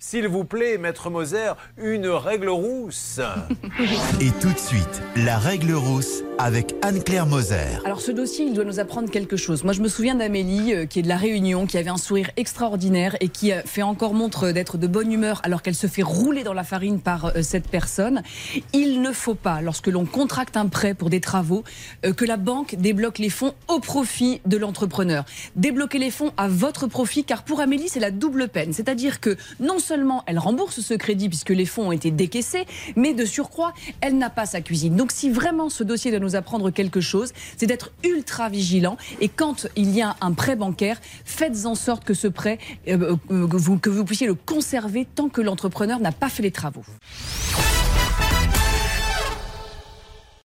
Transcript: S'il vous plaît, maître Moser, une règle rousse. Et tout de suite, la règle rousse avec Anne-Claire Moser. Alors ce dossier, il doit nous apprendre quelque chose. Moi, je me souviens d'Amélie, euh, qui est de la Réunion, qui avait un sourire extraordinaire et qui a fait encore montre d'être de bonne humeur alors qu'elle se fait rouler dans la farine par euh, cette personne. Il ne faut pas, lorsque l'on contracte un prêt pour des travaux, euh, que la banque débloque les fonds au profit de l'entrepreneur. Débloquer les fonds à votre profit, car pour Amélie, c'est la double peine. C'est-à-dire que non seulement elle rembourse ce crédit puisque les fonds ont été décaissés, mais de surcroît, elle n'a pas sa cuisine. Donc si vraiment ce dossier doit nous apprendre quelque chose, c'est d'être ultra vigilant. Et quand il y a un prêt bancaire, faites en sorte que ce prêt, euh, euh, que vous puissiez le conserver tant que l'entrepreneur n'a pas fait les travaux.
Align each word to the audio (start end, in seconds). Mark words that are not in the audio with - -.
S'il 0.00 0.28
vous 0.28 0.44
plaît, 0.44 0.78
maître 0.78 1.10
Moser, 1.10 1.52
une 1.76 2.06
règle 2.08 2.48
rousse. 2.48 3.20
Et 4.20 4.30
tout 4.40 4.52
de 4.52 4.58
suite, 4.58 5.02
la 5.16 5.38
règle 5.38 5.72
rousse 5.72 6.22
avec 6.38 6.76
Anne-Claire 6.82 7.26
Moser. 7.26 7.80
Alors 7.84 8.00
ce 8.00 8.12
dossier, 8.12 8.46
il 8.46 8.54
doit 8.54 8.64
nous 8.64 8.78
apprendre 8.78 9.10
quelque 9.10 9.36
chose. 9.36 9.64
Moi, 9.64 9.72
je 9.72 9.80
me 9.80 9.88
souviens 9.88 10.14
d'Amélie, 10.14 10.72
euh, 10.72 10.86
qui 10.86 11.00
est 11.00 11.02
de 11.02 11.08
la 11.08 11.16
Réunion, 11.16 11.66
qui 11.66 11.76
avait 11.76 11.90
un 11.90 11.96
sourire 11.96 12.30
extraordinaire 12.36 13.16
et 13.20 13.28
qui 13.28 13.52
a 13.52 13.62
fait 13.62 13.82
encore 13.82 14.14
montre 14.14 14.52
d'être 14.52 14.78
de 14.78 14.86
bonne 14.86 15.12
humeur 15.12 15.40
alors 15.42 15.62
qu'elle 15.62 15.74
se 15.74 15.88
fait 15.88 16.02
rouler 16.02 16.44
dans 16.44 16.52
la 16.52 16.62
farine 16.62 17.00
par 17.00 17.26
euh, 17.26 17.42
cette 17.42 17.68
personne. 17.68 18.22
Il 18.72 19.02
ne 19.02 19.10
faut 19.10 19.34
pas, 19.34 19.60
lorsque 19.60 19.88
l'on 19.88 20.06
contracte 20.06 20.56
un 20.56 20.68
prêt 20.68 20.94
pour 20.94 21.10
des 21.10 21.20
travaux, 21.20 21.64
euh, 22.06 22.12
que 22.12 22.24
la 22.24 22.36
banque 22.36 22.76
débloque 22.76 23.18
les 23.18 23.30
fonds 23.30 23.54
au 23.66 23.80
profit 23.80 24.40
de 24.46 24.56
l'entrepreneur. 24.56 25.24
Débloquer 25.56 25.98
les 25.98 26.12
fonds 26.12 26.32
à 26.36 26.46
votre 26.46 26.86
profit, 26.86 27.24
car 27.24 27.42
pour 27.42 27.60
Amélie, 27.60 27.88
c'est 27.88 28.00
la 28.00 28.12
double 28.12 28.48
peine. 28.48 28.72
C'est-à-dire 28.72 29.20
que 29.20 29.36
non 29.58 29.80
seulement 29.80 30.22
elle 30.26 30.38
rembourse 30.38 30.80
ce 30.80 30.94
crédit 30.94 31.28
puisque 31.28 31.50
les 31.50 31.66
fonds 31.66 31.88
ont 31.88 31.92
été 31.92 32.12
décaissés, 32.12 32.64
mais 32.94 33.12
de 33.12 33.24
surcroît, 33.24 33.74
elle 34.00 34.16
n'a 34.18 34.30
pas 34.30 34.46
sa 34.46 34.60
cuisine. 34.60 34.94
Donc 34.94 35.10
si 35.10 35.30
vraiment 35.30 35.68
ce 35.68 35.82
dossier 35.82 36.12
doit 36.12 36.20
nous 36.20 36.27
apprendre 36.36 36.70
quelque 36.70 37.00
chose, 37.00 37.32
c'est 37.56 37.66
d'être 37.66 37.92
ultra 38.04 38.48
vigilant. 38.48 38.96
Et 39.20 39.28
quand 39.28 39.66
il 39.76 39.90
y 39.90 40.02
a 40.02 40.16
un 40.20 40.32
prêt 40.32 40.56
bancaire, 40.56 41.00
faites 41.24 41.66
en 41.66 41.74
sorte 41.74 42.04
que 42.04 42.14
ce 42.14 42.28
prêt, 42.28 42.58
euh, 42.88 43.16
euh, 43.30 43.48
que 43.48 43.90
vous 43.90 44.04
puissiez 44.04 44.26
le 44.26 44.34
conserver 44.34 45.06
tant 45.14 45.28
que 45.28 45.40
l'entrepreneur 45.40 46.00
n'a 46.00 46.12
pas 46.12 46.28
fait 46.28 46.42
les 46.42 46.50
travaux. 46.50 46.84